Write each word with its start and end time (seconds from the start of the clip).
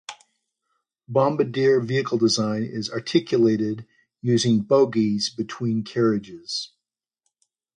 Bombardier 1.07 1.79
vehicle 1.79 2.17
design 2.17 2.63
is 2.63 2.89
articulated 2.89 3.85
using 4.23 4.61
bogies 4.63 5.29
between 5.29 5.83
carriages. 5.83 6.71